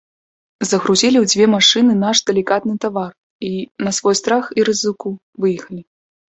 [0.69, 3.11] Загрузілі ў дзве машыны наш далікатны тавар
[3.53, 3.53] і,
[3.87, 5.09] на свой страх і рызыку,
[5.47, 5.81] выехалі.